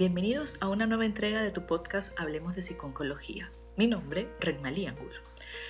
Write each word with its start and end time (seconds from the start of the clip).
Bienvenidos 0.00 0.56
a 0.60 0.68
una 0.68 0.86
nueva 0.86 1.04
entrega 1.04 1.42
de 1.42 1.50
tu 1.50 1.66
podcast 1.66 2.18
Hablemos 2.18 2.56
de 2.56 2.62
Psiconcología. 2.62 3.50
Mi 3.76 3.86
nombre, 3.86 4.30
Renmalí 4.40 4.86
Angulo. 4.86 5.20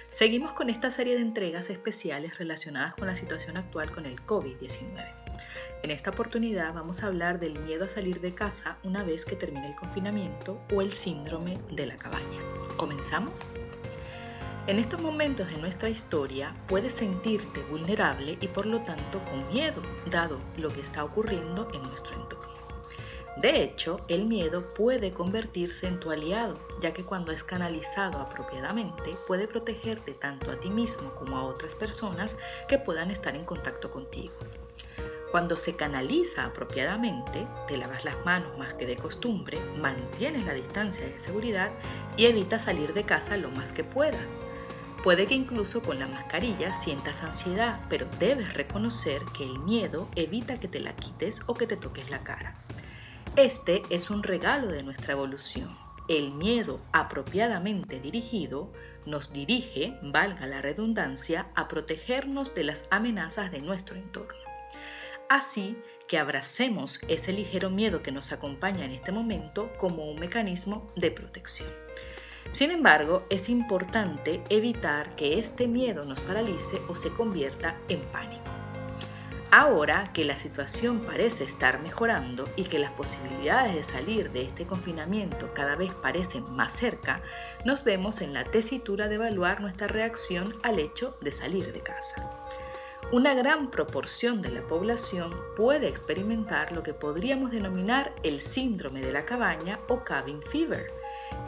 Seguimos 0.06 0.52
con 0.52 0.70
esta 0.70 0.92
serie 0.92 1.16
de 1.16 1.22
entregas 1.22 1.68
especiales 1.68 2.38
relacionadas 2.38 2.94
con 2.94 3.08
la 3.08 3.16
situación 3.16 3.58
actual 3.58 3.90
con 3.90 4.06
el 4.06 4.24
COVID-19. 4.26 5.12
En 5.82 5.90
esta 5.90 6.10
oportunidad 6.10 6.72
vamos 6.72 7.02
a 7.02 7.08
hablar 7.08 7.40
del 7.40 7.58
miedo 7.62 7.86
a 7.86 7.88
salir 7.88 8.20
de 8.20 8.32
casa 8.32 8.78
una 8.84 9.02
vez 9.02 9.24
que 9.24 9.34
termine 9.34 9.66
el 9.66 9.74
confinamiento 9.74 10.60
o 10.72 10.80
el 10.80 10.92
síndrome 10.92 11.58
de 11.72 11.86
la 11.86 11.96
cabaña. 11.96 12.40
¿Comenzamos? 12.76 13.48
En 14.68 14.78
estos 14.78 15.02
momentos 15.02 15.50
de 15.50 15.58
nuestra 15.58 15.88
historia 15.88 16.54
puedes 16.68 16.92
sentirte 16.92 17.64
vulnerable 17.64 18.38
y 18.40 18.46
por 18.46 18.66
lo 18.66 18.78
tanto 18.78 19.24
con 19.24 19.48
miedo, 19.48 19.82
dado 20.08 20.38
lo 20.56 20.68
que 20.68 20.82
está 20.82 21.02
ocurriendo 21.02 21.66
en 21.74 21.82
nuestro 21.82 22.14
entorno. 22.14 22.59
De 23.36 23.62
hecho, 23.62 23.98
el 24.08 24.26
miedo 24.26 24.68
puede 24.68 25.12
convertirse 25.12 25.86
en 25.86 26.00
tu 26.00 26.10
aliado, 26.10 26.58
ya 26.80 26.92
que 26.92 27.04
cuando 27.04 27.32
es 27.32 27.44
canalizado 27.44 28.18
apropiadamente 28.20 29.16
puede 29.26 29.46
protegerte 29.46 30.12
tanto 30.14 30.50
a 30.50 30.58
ti 30.58 30.68
mismo 30.68 31.14
como 31.14 31.38
a 31.38 31.44
otras 31.44 31.74
personas 31.74 32.36
que 32.68 32.78
puedan 32.78 33.10
estar 33.10 33.34
en 33.36 33.44
contacto 33.44 33.90
contigo. 33.90 34.34
Cuando 35.30 35.54
se 35.54 35.76
canaliza 35.76 36.44
apropiadamente, 36.44 37.46
te 37.68 37.76
lavas 37.76 38.04
las 38.04 38.16
manos 38.24 38.58
más 38.58 38.74
que 38.74 38.84
de 38.84 38.96
costumbre, 38.96 39.60
mantienes 39.80 40.44
la 40.44 40.54
distancia 40.54 41.06
de 41.06 41.20
seguridad 41.20 41.70
y 42.16 42.26
evitas 42.26 42.64
salir 42.64 42.92
de 42.94 43.04
casa 43.04 43.36
lo 43.36 43.48
más 43.52 43.72
que 43.72 43.84
puedas. 43.84 44.26
Puede 45.04 45.26
que 45.26 45.34
incluso 45.34 45.82
con 45.82 46.00
la 46.00 46.08
mascarilla 46.08 46.74
sientas 46.74 47.22
ansiedad, 47.22 47.80
pero 47.88 48.06
debes 48.18 48.54
reconocer 48.54 49.22
que 49.36 49.44
el 49.44 49.58
miedo 49.60 50.08
evita 50.16 50.58
que 50.58 50.68
te 50.68 50.80
la 50.80 50.96
quites 50.96 51.42
o 51.46 51.54
que 51.54 51.68
te 51.68 51.76
toques 51.76 52.10
la 52.10 52.24
cara. 52.24 52.54
Este 53.42 53.80
es 53.88 54.10
un 54.10 54.22
regalo 54.22 54.66
de 54.66 54.82
nuestra 54.82 55.14
evolución. 55.14 55.74
El 56.08 56.30
miedo 56.30 56.78
apropiadamente 56.92 57.98
dirigido 57.98 58.70
nos 59.06 59.32
dirige, 59.32 59.98
valga 60.02 60.46
la 60.46 60.60
redundancia, 60.60 61.50
a 61.54 61.66
protegernos 61.66 62.54
de 62.54 62.64
las 62.64 62.84
amenazas 62.90 63.50
de 63.50 63.62
nuestro 63.62 63.96
entorno. 63.96 64.38
Así 65.30 65.78
que 66.06 66.18
abracemos 66.18 67.00
ese 67.08 67.32
ligero 67.32 67.70
miedo 67.70 68.02
que 68.02 68.12
nos 68.12 68.30
acompaña 68.30 68.84
en 68.84 68.90
este 68.90 69.10
momento 69.10 69.72
como 69.78 70.04
un 70.10 70.20
mecanismo 70.20 70.92
de 70.94 71.10
protección. 71.10 71.70
Sin 72.52 72.70
embargo, 72.70 73.24
es 73.30 73.48
importante 73.48 74.44
evitar 74.50 75.16
que 75.16 75.38
este 75.38 75.66
miedo 75.66 76.04
nos 76.04 76.20
paralice 76.20 76.82
o 76.88 76.94
se 76.94 77.08
convierta 77.08 77.80
en 77.88 78.00
pánico. 78.12 78.49
Ahora 79.52 80.12
que 80.12 80.24
la 80.24 80.36
situación 80.36 81.00
parece 81.00 81.42
estar 81.42 81.82
mejorando 81.82 82.48
y 82.54 82.62
que 82.64 82.78
las 82.78 82.92
posibilidades 82.92 83.74
de 83.74 83.82
salir 83.82 84.30
de 84.30 84.42
este 84.42 84.64
confinamiento 84.64 85.52
cada 85.54 85.74
vez 85.74 85.92
parecen 85.92 86.44
más 86.54 86.72
cerca, 86.72 87.20
nos 87.64 87.82
vemos 87.82 88.20
en 88.20 88.32
la 88.32 88.44
tesitura 88.44 89.08
de 89.08 89.16
evaluar 89.16 89.60
nuestra 89.60 89.88
reacción 89.88 90.54
al 90.62 90.78
hecho 90.78 91.18
de 91.20 91.32
salir 91.32 91.72
de 91.72 91.80
casa. 91.80 92.30
Una 93.10 93.34
gran 93.34 93.72
proporción 93.72 94.40
de 94.40 94.50
la 94.50 94.62
población 94.62 95.34
puede 95.56 95.88
experimentar 95.88 96.70
lo 96.70 96.84
que 96.84 96.94
podríamos 96.94 97.50
denominar 97.50 98.14
el 98.22 98.40
síndrome 98.40 99.00
de 99.00 99.12
la 99.12 99.24
cabaña 99.24 99.80
o 99.88 100.04
cabin 100.04 100.40
fever. 100.42 100.92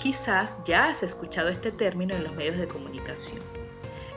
Quizás 0.01 0.59
ya 0.65 0.89
has 0.89 1.05
escuchado 1.05 1.51
este 1.51 1.71
término 1.71 2.17
en 2.17 2.25
los 2.25 2.35
medios 2.35 2.59
de 2.59 2.67
comunicación 2.67 3.62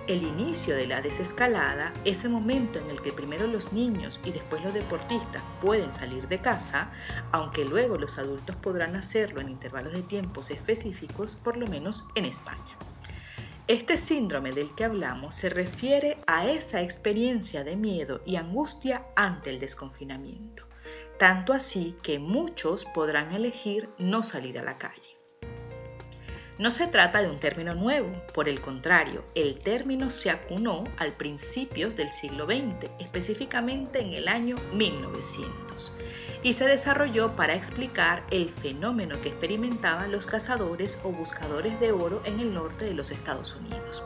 el 0.08 0.24
inicio 0.24 0.76
de 0.76 0.88
la 0.88 1.02
desescalada, 1.02 1.94
ese 2.04 2.30
momento 2.30 2.80
en 2.80 2.90
el 2.90 3.02
que 3.02 3.12
primero 3.12 3.48
los 3.48 3.74
niños 3.74 4.22
y 4.24 4.32
después 4.32 4.64
los 4.64 4.74
deportistas 4.74 5.42
pueden 5.62 5.92
salir 5.94 6.28
de 6.28 6.40
casa, 6.40 6.92
aunque 7.32 7.66
luego 7.66 7.98
los 7.98 8.18
adultos 8.18 8.56
podrán 8.56 8.96
hacerlo 8.96 9.42
en 9.42 9.50
intervalos 9.50 9.94
de 9.94 10.04
tiempos 10.04 10.52
específicos, 10.52 11.36
por 11.36 11.58
lo 11.58 11.68
menos 11.68 12.06
en 12.16 12.26
España. 12.26 12.78
Este 13.68 13.98
síndrome 13.98 14.52
del 14.52 14.76
que 14.76 14.86
hablamos 14.86 15.34
se 15.34 15.50
refiere 15.50 16.20
a 16.28 16.48
esa 16.48 16.84
experiencia 16.84 17.64
de 17.64 17.76
miedo 17.76 18.22
y 18.24 18.36
angustia 18.36 19.08
ante 19.16 19.50
el 19.50 19.60
desconfinamiento, 19.60 20.68
tanto 21.18 21.52
así 21.52 21.96
que 22.04 22.20
muchos 22.20 22.86
podrán 22.86 23.34
elegir 23.34 23.90
no 23.98 24.22
salir 24.22 24.60
a 24.60 24.64
la 24.64 24.78
calle. 24.78 25.15
No 26.58 26.72
se 26.72 26.88
trata 26.88 27.22
de 27.22 27.30
un 27.30 27.38
término 27.38 27.76
nuevo, 27.76 28.10
por 28.34 28.48
el 28.48 28.62
contrario, 28.62 29.26
el 29.36 29.60
término 29.60 30.10
se 30.10 30.30
acunó 30.30 30.86
al 30.98 31.12
principios 31.12 31.98
del 31.98 32.10
siglo 32.10 32.46
XX, 32.46 32.90
específicamente 33.00 34.00
en 34.00 34.14
el 34.14 34.30
año 34.30 34.56
1900, 34.72 35.92
y 36.44 36.54
se 36.54 36.66
desarrolló 36.66 37.36
para 37.36 37.56
explicar 37.56 38.24
el 38.32 38.50
fenómeno 38.50 39.20
que 39.20 39.30
experimentaban 39.30 40.14
los 40.14 40.28
cazadores 40.28 40.98
o 41.04 41.10
buscadores 41.10 41.78
de 41.82 41.92
oro 41.92 42.22
en 42.24 42.40
el 42.40 42.54
norte 42.54 42.86
de 42.86 42.94
los 42.94 43.12
Estados 43.12 43.56
Unidos 43.56 44.02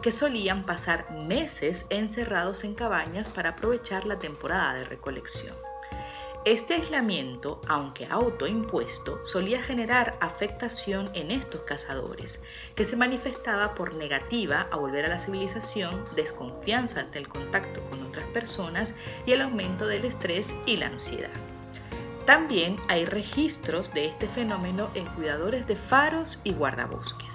que 0.00 0.12
solían 0.12 0.64
pasar 0.64 1.10
meses 1.10 1.86
encerrados 1.90 2.64
en 2.64 2.74
cabañas 2.74 3.28
para 3.28 3.50
aprovechar 3.50 4.06
la 4.06 4.18
temporada 4.18 4.74
de 4.74 4.84
recolección. 4.84 5.54
Este 6.46 6.72
aislamiento, 6.72 7.60
aunque 7.68 8.06
autoimpuesto, 8.06 9.22
solía 9.26 9.62
generar 9.62 10.16
afectación 10.22 11.10
en 11.12 11.30
estos 11.30 11.64
cazadores, 11.64 12.40
que 12.74 12.86
se 12.86 12.96
manifestaba 12.96 13.74
por 13.74 13.94
negativa 13.94 14.66
a 14.72 14.76
volver 14.76 15.04
a 15.04 15.10
la 15.10 15.18
civilización, 15.18 16.02
desconfianza 16.16 17.00
ante 17.00 17.18
el 17.18 17.28
contacto 17.28 17.82
con 17.90 18.02
otras 18.04 18.24
personas 18.28 18.94
y 19.26 19.32
el 19.32 19.42
aumento 19.42 19.86
del 19.86 20.06
estrés 20.06 20.54
y 20.64 20.78
la 20.78 20.86
ansiedad. 20.86 21.28
También 22.24 22.76
hay 22.88 23.04
registros 23.04 23.92
de 23.92 24.06
este 24.06 24.26
fenómeno 24.26 24.90
en 24.94 25.04
cuidadores 25.08 25.66
de 25.66 25.76
faros 25.76 26.40
y 26.42 26.54
guardabosques. 26.54 27.34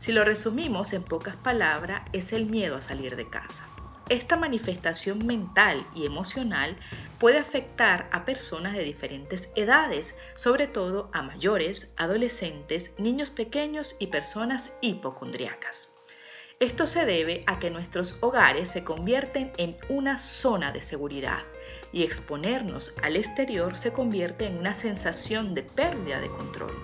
Si 0.00 0.10
lo 0.10 0.24
resumimos 0.24 0.94
en 0.94 1.04
pocas 1.04 1.36
palabras, 1.36 2.02
es 2.12 2.32
el 2.32 2.46
miedo 2.46 2.74
a 2.74 2.80
salir 2.80 3.14
de 3.14 3.30
casa. 3.30 3.68
Esta 4.08 4.36
manifestación 4.36 5.26
mental 5.26 5.84
y 5.92 6.06
emocional 6.06 6.76
puede 7.18 7.38
afectar 7.38 8.08
a 8.12 8.24
personas 8.24 8.74
de 8.74 8.84
diferentes 8.84 9.48
edades, 9.54 10.16
sobre 10.34 10.66
todo 10.66 11.10
a 11.12 11.22
mayores, 11.22 11.88
adolescentes, 11.96 12.90
niños 12.98 13.30
pequeños 13.30 13.96
y 13.98 14.08
personas 14.08 14.72
hipocondriacas. 14.80 15.88
Esto 16.58 16.86
se 16.86 17.04
debe 17.04 17.44
a 17.46 17.58
que 17.58 17.70
nuestros 17.70 18.18
hogares 18.22 18.70
se 18.70 18.82
convierten 18.82 19.52
en 19.58 19.76
una 19.90 20.16
zona 20.16 20.72
de 20.72 20.80
seguridad 20.80 21.42
y 21.92 22.02
exponernos 22.02 22.94
al 23.02 23.16
exterior 23.16 23.76
se 23.76 23.92
convierte 23.92 24.46
en 24.46 24.56
una 24.56 24.74
sensación 24.74 25.52
de 25.52 25.62
pérdida 25.62 26.18
de 26.18 26.28
control. 26.28 26.74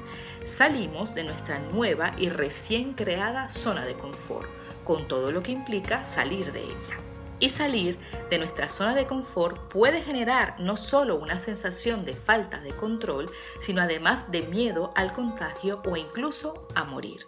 Salimos 0.44 1.14
de 1.14 1.24
nuestra 1.24 1.58
nueva 1.58 2.12
y 2.18 2.28
recién 2.28 2.92
creada 2.92 3.48
zona 3.48 3.86
de 3.86 3.94
confort, 3.94 4.50
con 4.84 5.08
todo 5.08 5.32
lo 5.32 5.42
que 5.42 5.52
implica 5.52 6.04
salir 6.04 6.52
de 6.52 6.64
ella 6.64 7.11
y 7.42 7.48
salir 7.48 7.98
de 8.30 8.38
nuestra 8.38 8.68
zona 8.68 8.94
de 8.94 9.06
confort 9.06 9.58
puede 9.68 10.00
generar 10.00 10.54
no 10.60 10.76
solo 10.76 11.16
una 11.16 11.40
sensación 11.40 12.04
de 12.04 12.14
falta 12.14 12.60
de 12.60 12.70
control, 12.70 13.28
sino 13.58 13.82
además 13.82 14.30
de 14.30 14.42
miedo 14.42 14.92
al 14.94 15.12
contagio 15.12 15.82
o 15.84 15.96
incluso 15.96 16.68
a 16.76 16.84
morir. 16.84 17.24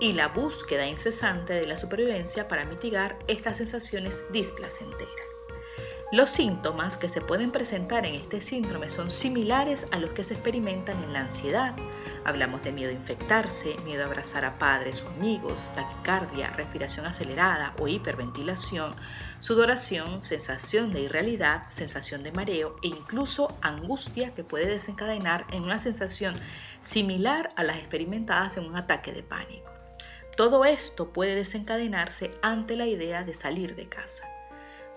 Y 0.00 0.12
la 0.12 0.28
búsqueda 0.28 0.86
incesante 0.86 1.54
de 1.54 1.66
la 1.66 1.78
supervivencia 1.78 2.46
para 2.46 2.66
mitigar 2.66 3.18
estas 3.26 3.56
sensaciones 3.56 4.22
displacenteras. 4.30 5.43
Los 6.14 6.30
síntomas 6.30 6.96
que 6.96 7.08
se 7.08 7.20
pueden 7.20 7.50
presentar 7.50 8.06
en 8.06 8.14
este 8.14 8.40
síndrome 8.40 8.88
son 8.88 9.10
similares 9.10 9.88
a 9.90 9.98
los 9.98 10.10
que 10.10 10.22
se 10.22 10.34
experimentan 10.34 11.02
en 11.02 11.12
la 11.12 11.22
ansiedad. 11.22 11.74
Hablamos 12.24 12.62
de 12.62 12.70
miedo 12.70 12.90
a 12.90 12.94
infectarse, 12.94 13.74
miedo 13.84 14.04
a 14.04 14.06
abrazar 14.06 14.44
a 14.44 14.56
padres 14.56 15.02
o 15.02 15.08
amigos, 15.08 15.68
taquicardia, 15.74 16.50
respiración 16.50 17.04
acelerada 17.04 17.74
o 17.80 17.88
hiperventilación, 17.88 18.94
sudoración, 19.40 20.22
sensación 20.22 20.92
de 20.92 21.00
irrealidad, 21.00 21.64
sensación 21.70 22.22
de 22.22 22.30
mareo 22.30 22.76
e 22.84 22.86
incluso 22.86 23.48
angustia 23.60 24.32
que 24.32 24.44
puede 24.44 24.68
desencadenar 24.68 25.44
en 25.50 25.64
una 25.64 25.80
sensación 25.80 26.36
similar 26.78 27.52
a 27.56 27.64
las 27.64 27.78
experimentadas 27.78 28.56
en 28.56 28.66
un 28.66 28.76
ataque 28.76 29.10
de 29.10 29.24
pánico. 29.24 29.72
Todo 30.36 30.64
esto 30.64 31.12
puede 31.12 31.34
desencadenarse 31.34 32.30
ante 32.40 32.76
la 32.76 32.86
idea 32.86 33.24
de 33.24 33.34
salir 33.34 33.74
de 33.74 33.88
casa. 33.88 34.33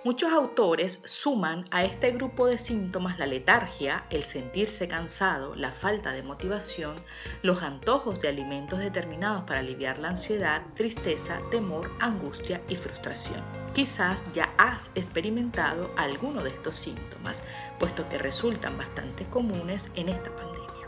Muchos 0.07 0.31
autores 0.31 1.01
suman 1.03 1.65
a 1.69 1.83
este 1.83 2.11
grupo 2.11 2.47
de 2.47 2.57
síntomas 2.57 3.19
la 3.19 3.25
letargia, 3.25 4.05
el 4.09 4.23
sentirse 4.23 4.87
cansado, 4.87 5.53
la 5.53 5.73
falta 5.73 6.13
de 6.13 6.23
motivación, 6.23 6.95
los 7.41 7.61
antojos 7.61 8.21
de 8.21 8.29
alimentos 8.29 8.79
determinados 8.79 9.43
para 9.43 9.59
aliviar 9.59 9.97
la 9.97 10.07
ansiedad, 10.07 10.63
tristeza, 10.75 11.41
temor, 11.51 11.91
angustia 11.99 12.61
y 12.69 12.77
frustración. 12.77 13.43
Quizás 13.73 14.23
ya 14.31 14.53
has 14.57 14.91
experimentado 14.95 15.91
alguno 15.97 16.41
de 16.41 16.51
estos 16.51 16.77
síntomas, 16.77 17.43
puesto 17.77 18.07
que 18.07 18.17
resultan 18.17 18.77
bastante 18.77 19.25
comunes 19.25 19.91
en 19.95 20.07
esta 20.07 20.33
pandemia. 20.33 20.87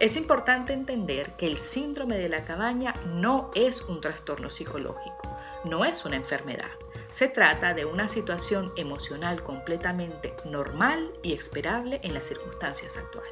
Es 0.00 0.16
importante 0.16 0.72
entender 0.72 1.36
que 1.36 1.46
el 1.46 1.56
síndrome 1.56 2.18
de 2.18 2.28
la 2.28 2.44
cabaña 2.44 2.94
no 3.14 3.52
es 3.54 3.82
un 3.82 4.00
trastorno 4.00 4.50
psicológico, 4.50 5.38
no 5.66 5.84
es 5.84 6.04
una 6.04 6.16
enfermedad 6.16 6.72
se 7.14 7.28
trata 7.28 7.74
de 7.74 7.84
una 7.84 8.08
situación 8.08 8.72
emocional 8.74 9.44
completamente 9.44 10.34
normal 10.46 11.12
y 11.22 11.32
esperable 11.32 12.00
en 12.02 12.12
las 12.12 12.26
circunstancias 12.26 12.96
actuales. 12.96 13.30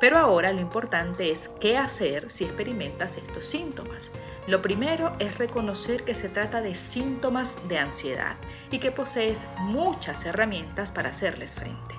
Pero 0.00 0.18
ahora 0.18 0.52
lo 0.52 0.60
importante 0.60 1.30
es 1.30 1.50
qué 1.60 1.78
hacer 1.78 2.28
si 2.32 2.46
experimentas 2.46 3.16
estos 3.16 3.44
síntomas. 3.44 4.10
Lo 4.48 4.60
primero 4.60 5.12
es 5.20 5.38
reconocer 5.38 6.02
que 6.02 6.16
se 6.16 6.28
trata 6.28 6.62
de 6.62 6.74
síntomas 6.74 7.68
de 7.68 7.78
ansiedad 7.78 8.34
y 8.72 8.80
que 8.80 8.90
posees 8.90 9.46
muchas 9.58 10.24
herramientas 10.24 10.90
para 10.90 11.10
hacerles 11.10 11.54
frente. 11.54 11.94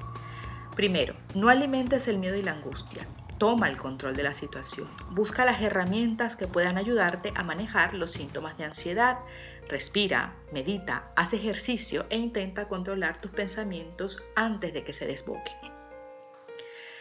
Primero, 0.76 1.14
no 1.36 1.48
alimentes 1.48 2.10
el 2.10 2.18
miedo 2.18 2.36
y 2.36 2.42
la 2.42 2.52
angustia. 2.52 3.08
Toma 3.42 3.70
el 3.70 3.78
control 3.78 4.16
de 4.16 4.22
la 4.22 4.34
situación. 4.34 4.88
Busca 5.10 5.46
las 5.46 5.64
herramientas 5.64 6.36
que 6.36 6.46
puedan 6.46 6.78
ayudarte 6.78 7.34
a 7.36 7.42
manejar 7.42 7.96
los 7.96 8.12
síntomas 8.12 8.56
de 8.60 8.66
ansiedad. 8.66 9.18
Respira, 9.72 10.36
medita, 10.52 11.14
haz 11.16 11.32
ejercicio 11.32 12.06
e 12.10 12.18
intenta 12.18 12.68
controlar 12.68 13.22
tus 13.22 13.32
pensamientos 13.32 14.22
antes 14.36 14.74
de 14.74 14.84
que 14.84 14.92
se 14.92 15.08
desboquen. 15.08 15.56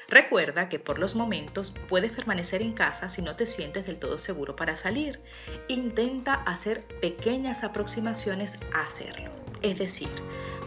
Recuerda 0.09 0.69
que 0.69 0.79
por 0.79 1.01
los 1.01 1.17
momentos 1.17 1.73
puedes 1.89 2.13
permanecer 2.13 2.63
en 2.63 2.73
casa 2.73 3.09
si 3.09 3.23
no 3.23 3.35
te 3.35 3.45
sientes 3.45 3.87
del 3.87 3.99
todo 3.99 4.19
seguro 4.19 4.55
para 4.55 4.77
salir. 4.77 5.21
Intenta 5.67 6.35
hacer 6.35 6.85
pequeñas 7.01 7.65
aproximaciones 7.65 8.61
a 8.73 8.87
hacerlo. 8.87 9.33
Es 9.63 9.79
decir, 9.79 10.09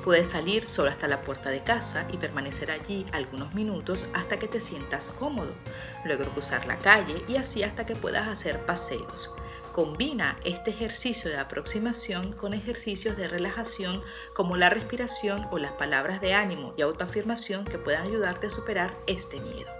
puedes 0.04 0.28
salir 0.28 0.66
solo 0.66 0.90
hasta 0.90 1.08
la 1.08 1.22
puerta 1.22 1.52
de 1.52 1.64
casa 1.64 2.06
y 2.12 2.18
permanecer 2.18 2.70
allí 2.70 3.06
algunos 3.14 3.54
minutos 3.54 4.10
hasta 4.14 4.38
que 4.40 4.50
te 4.50 4.60
sientas 4.60 5.10
cómodo, 5.12 5.56
luego 6.04 6.26
cruzar 6.26 6.68
la 6.68 6.78
calle 6.78 7.22
y 7.30 7.38
así 7.38 7.64
hasta 7.64 7.86
que 7.86 7.96
puedas 7.96 8.28
hacer 8.28 8.66
paseos. 8.66 9.34
Combina 9.74 10.38
este 10.46 10.70
ejercicio 10.70 11.32
de 11.32 11.38
aproximación 11.38 12.34
con 12.34 12.54
ejercicios 12.54 13.18
de 13.18 13.28
relajación 13.28 14.04
como 14.36 14.56
la 14.56 14.70
respiración 14.70 15.48
o 15.50 15.58
las 15.58 15.72
palabras 15.72 16.22
de 16.22 16.36
ánimo 16.36 16.76
y 16.78 16.84
autoafirmación 16.84 17.66
que 17.66 17.80
puedan 17.80 18.06
ayudarte 18.06 18.46
a 18.46 18.50
superar 18.52 18.94
este 19.08 19.40
miedo. 19.40 19.72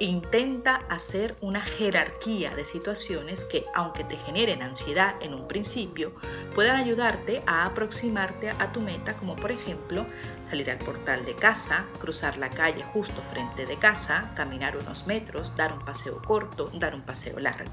Intenta 0.00 0.82
hacer 0.90 1.34
una 1.40 1.62
jerarquía 1.62 2.54
de 2.54 2.66
situaciones 2.66 3.46
que, 3.46 3.64
aunque 3.74 4.04
te 4.04 4.18
generen 4.18 4.60
ansiedad 4.60 5.14
en 5.22 5.32
un 5.32 5.48
principio, 5.48 6.12
puedan 6.54 6.76
ayudarte 6.76 7.42
a 7.46 7.64
aproximarte 7.64 8.50
a 8.50 8.70
tu 8.70 8.82
meta, 8.82 9.16
como 9.16 9.34
por 9.34 9.50
ejemplo 9.50 10.04
salir 10.44 10.70
al 10.70 10.76
portal 10.76 11.24
de 11.24 11.34
casa, 11.34 11.86
cruzar 11.98 12.36
la 12.36 12.50
calle 12.50 12.84
justo 12.92 13.22
frente 13.22 13.64
de 13.64 13.78
casa, 13.78 14.34
caminar 14.36 14.76
unos 14.76 15.06
metros, 15.06 15.56
dar 15.56 15.72
un 15.72 15.82
paseo 15.86 16.20
corto, 16.20 16.70
dar 16.74 16.94
un 16.94 17.00
paseo 17.00 17.38
largo. 17.38 17.72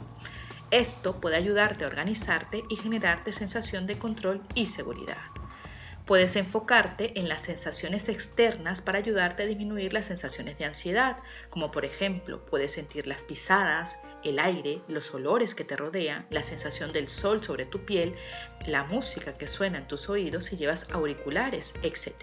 Esto 0.74 1.22
puede 1.22 1.36
ayudarte 1.36 1.84
a 1.84 1.88
organizarte 1.88 2.64
y 2.68 2.78
generarte 2.78 3.32
sensación 3.32 3.86
de 3.86 4.00
control 4.00 4.42
y 4.56 4.66
seguridad. 4.66 5.20
Puedes 6.08 6.36
enfocarte 6.36 7.20
en 7.20 7.30
las 7.30 7.44
sensaciones 7.44 8.10
externas 8.10 8.82
para 8.82 8.98
ayudarte 8.98 9.44
a 9.44 9.46
disminuir 9.46 9.94
las 9.94 10.06
sensaciones 10.06 10.58
de 10.58 10.66
ansiedad, 10.66 11.18
como 11.52 11.70
por 11.70 11.86
ejemplo 11.86 12.44
puedes 12.48 12.72
sentir 12.72 13.06
las 13.06 13.22
pisadas, 13.22 14.00
el 14.24 14.40
aire, 14.40 14.82
los 14.88 15.14
olores 15.14 15.54
que 15.54 15.64
te 15.64 15.78
rodean, 15.78 16.26
la 16.32 16.42
sensación 16.42 16.92
del 16.92 17.08
sol 17.08 17.44
sobre 17.44 17.68
tu 17.68 17.86
piel, 17.86 18.16
la 18.66 18.84
música 18.84 19.38
que 19.38 19.46
suena 19.46 19.78
en 19.78 19.88
tus 19.88 20.10
oídos 20.10 20.46
si 20.46 20.58
llevas 20.58 20.88
auriculares, 20.92 21.76
etc. 21.84 22.16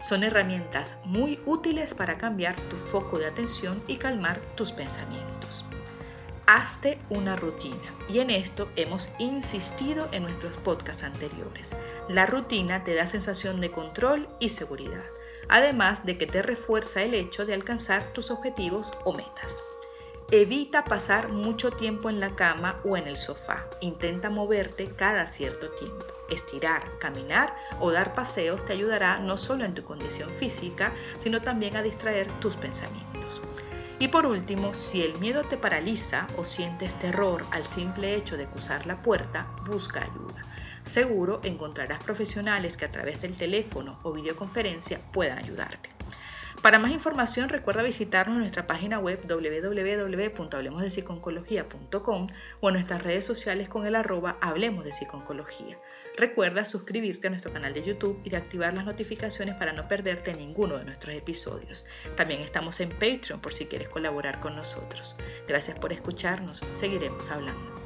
Son 0.00 0.24
herramientas 0.24 0.96
muy 1.04 1.38
útiles 1.44 1.92
para 1.92 2.16
cambiar 2.16 2.56
tu 2.70 2.76
foco 2.76 3.18
de 3.18 3.26
atención 3.26 3.84
y 3.88 3.96
calmar 3.96 4.40
tus 4.56 4.72
pensamientos. 4.72 5.66
Hazte 6.46 6.98
una 7.08 7.36
rutina 7.36 7.94
y 8.06 8.18
en 8.18 8.28
esto 8.28 8.68
hemos 8.76 9.08
insistido 9.18 10.08
en 10.12 10.24
nuestros 10.24 10.58
podcasts 10.58 11.02
anteriores. 11.02 11.74
La 12.06 12.26
rutina 12.26 12.84
te 12.84 12.94
da 12.94 13.06
sensación 13.06 13.62
de 13.62 13.70
control 13.70 14.28
y 14.40 14.50
seguridad, 14.50 15.04
además 15.48 16.04
de 16.04 16.18
que 16.18 16.26
te 16.26 16.42
refuerza 16.42 17.02
el 17.02 17.14
hecho 17.14 17.46
de 17.46 17.54
alcanzar 17.54 18.04
tus 18.12 18.30
objetivos 18.30 18.92
o 19.04 19.14
metas. 19.14 19.62
Evita 20.30 20.84
pasar 20.84 21.30
mucho 21.30 21.70
tiempo 21.70 22.10
en 22.10 22.20
la 22.20 22.36
cama 22.36 22.78
o 22.84 22.98
en 22.98 23.06
el 23.06 23.16
sofá. 23.16 23.66
Intenta 23.80 24.28
moverte 24.28 24.86
cada 24.86 25.26
cierto 25.26 25.70
tiempo. 25.70 26.04
Estirar, 26.28 26.82
caminar 26.98 27.56
o 27.80 27.90
dar 27.90 28.12
paseos 28.12 28.64
te 28.66 28.74
ayudará 28.74 29.18
no 29.18 29.38
solo 29.38 29.64
en 29.64 29.72
tu 29.72 29.84
condición 29.84 30.30
física, 30.30 30.92
sino 31.20 31.40
también 31.40 31.76
a 31.76 31.82
distraer 31.82 32.30
tus 32.40 32.56
pensamientos. 32.56 33.40
Y 33.98 34.08
por 34.08 34.26
último, 34.26 34.74
si 34.74 35.02
el 35.02 35.18
miedo 35.20 35.44
te 35.44 35.56
paraliza 35.56 36.26
o 36.36 36.44
sientes 36.44 36.98
terror 36.98 37.46
al 37.52 37.64
simple 37.64 38.16
hecho 38.16 38.36
de 38.36 38.46
cruzar 38.46 38.86
la 38.86 39.00
puerta, 39.02 39.46
busca 39.66 40.02
ayuda. 40.02 40.44
Seguro 40.82 41.40
encontrarás 41.44 42.02
profesionales 42.02 42.76
que 42.76 42.84
a 42.84 42.90
través 42.90 43.22
del 43.22 43.36
teléfono 43.36 43.98
o 44.02 44.12
videoconferencia 44.12 45.00
puedan 45.12 45.38
ayudarte. 45.38 45.90
Para 46.62 46.78
más 46.78 46.92
información 46.92 47.48
recuerda 47.48 47.82
visitarnos 47.82 48.36
en 48.36 48.40
nuestra 48.40 48.66
página 48.66 48.98
web 48.98 49.20
www.hablemosdepsiconcología.com 49.26 52.26
o 52.60 52.68
en 52.68 52.74
nuestras 52.74 53.02
redes 53.02 53.24
sociales 53.24 53.68
con 53.68 53.86
el 53.86 53.94
arroba 53.94 54.36
Hablemos 54.40 54.84
de 54.84 54.92
Psiconcología. 54.92 55.78
Recuerda 56.16 56.64
suscribirte 56.64 57.26
a 57.26 57.30
nuestro 57.30 57.52
canal 57.52 57.74
de 57.74 57.82
YouTube 57.82 58.20
y 58.24 58.30
de 58.30 58.38
activar 58.38 58.72
las 58.72 58.86
notificaciones 58.86 59.56
para 59.56 59.72
no 59.72 59.88
perderte 59.88 60.32
ninguno 60.32 60.78
de 60.78 60.84
nuestros 60.84 61.14
episodios. 61.14 61.84
También 62.16 62.40
estamos 62.40 62.80
en 62.80 62.88
Patreon 62.88 63.40
por 63.40 63.52
si 63.52 63.66
quieres 63.66 63.90
colaborar 63.90 64.40
con 64.40 64.56
nosotros. 64.56 65.16
Gracias 65.46 65.78
por 65.78 65.92
escucharnos, 65.92 66.64
seguiremos 66.72 67.30
hablando. 67.30 67.83